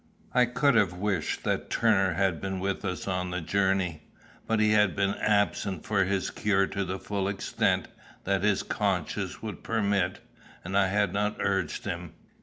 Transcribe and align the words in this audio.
I 0.33 0.45
could 0.47 0.73
have 0.73 0.93
wished 0.93 1.43
that 1.43 1.69
Turner 1.69 2.13
had 2.15 2.41
been 2.41 2.59
with 2.59 2.83
us 2.83 3.07
on 3.07 3.29
the 3.29 3.39
journey, 3.39 4.01
but 4.47 4.59
he 4.59 4.71
had 4.71 4.95
been 4.95 5.13
absent 5.13 5.85
from 5.85 6.07
his 6.07 6.31
cure 6.31 6.65
to 6.65 6.83
the 6.83 6.97
full 6.97 7.27
extent 7.27 7.87
that 8.23 8.41
his 8.41 8.63
conscience 8.63 9.43
would 9.43 9.61
permit, 9.63 10.17
and 10.63 10.75
I 10.75 10.87
had 10.87 11.13
not 11.13 11.35
urged 11.39 11.85
him. 11.85 12.13